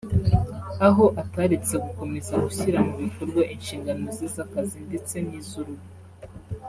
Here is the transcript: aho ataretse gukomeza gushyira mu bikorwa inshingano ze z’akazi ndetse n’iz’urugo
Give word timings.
aho 0.87 1.05
ataretse 1.21 1.73
gukomeza 1.85 2.33
gushyira 2.43 2.77
mu 2.87 2.95
bikorwa 3.03 3.41
inshingano 3.53 4.05
ze 4.17 4.27
z’akazi 4.35 4.77
ndetse 4.87 5.15
n’iz’urugo 5.27 5.85